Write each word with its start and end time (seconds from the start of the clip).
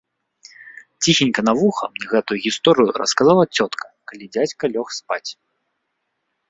Ціхенька 1.05 1.41
на 1.49 1.53
вуха 1.59 1.85
мне 1.93 2.05
гэтую 2.13 2.39
гісторыю 2.47 2.89
расказала 3.01 3.43
цётка, 3.55 3.85
калі 4.13 4.25
дзядзька 4.35 4.65
лёг 4.77 4.87
спаць. 5.01 5.27